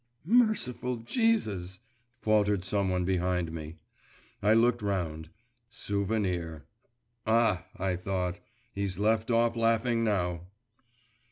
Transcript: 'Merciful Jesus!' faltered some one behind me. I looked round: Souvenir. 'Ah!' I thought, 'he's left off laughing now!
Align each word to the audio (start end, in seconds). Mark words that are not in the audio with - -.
'Merciful 0.25 0.97
Jesus!' 0.97 1.79
faltered 2.23 2.63
some 2.63 2.89
one 2.89 3.05
behind 3.05 3.51
me. 3.51 3.75
I 4.41 4.55
looked 4.55 4.81
round: 4.81 5.29
Souvenir. 5.69 6.65
'Ah!' 7.27 7.67
I 7.77 7.97
thought, 7.97 8.39
'he's 8.73 8.97
left 8.97 9.29
off 9.29 9.55
laughing 9.55 10.03
now! 10.03 10.47